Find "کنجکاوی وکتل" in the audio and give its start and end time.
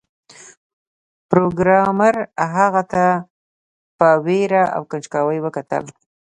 4.91-5.83